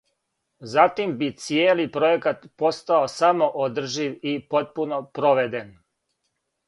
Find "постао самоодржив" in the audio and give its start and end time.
2.63-4.17